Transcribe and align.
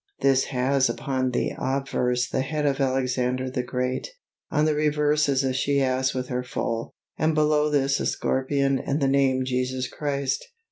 This 0.21 0.45
has 0.45 0.89
upon 0.89 1.29
the 1.29 1.51
obverse 1.59 2.27
the 2.27 2.41
head 2.41 2.65
of 2.65 2.79
Alexander 2.81 3.51
the 3.51 3.61
Great; 3.61 4.09
on 4.49 4.65
the 4.65 4.73
reverse 4.73 5.29
is 5.29 5.43
a 5.43 5.53
she 5.53 5.79
ass 5.79 6.11
with 6.15 6.27
her 6.29 6.41
foal, 6.43 6.95
and 7.19 7.35
below 7.35 7.69
this 7.69 7.99
a 7.99 8.07
scorpion 8.07 8.79
and 8.79 8.99
the 8.99 9.07
name 9.07 9.45
Jesus 9.45 9.87
Christ. 9.87 10.43